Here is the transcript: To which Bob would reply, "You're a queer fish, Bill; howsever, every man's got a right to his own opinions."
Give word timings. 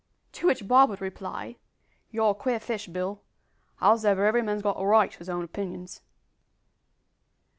To 0.31 0.47
which 0.47 0.67
Bob 0.67 0.89
would 0.89 0.99
reply, 0.99 1.57
"You're 2.09 2.31
a 2.31 2.33
queer 2.33 2.59
fish, 2.59 2.87
Bill; 2.87 3.21
howsever, 3.75 4.25
every 4.25 4.41
man's 4.41 4.63
got 4.63 4.81
a 4.81 4.83
right 4.83 5.11
to 5.11 5.19
his 5.19 5.29
own 5.29 5.43
opinions." 5.43 6.01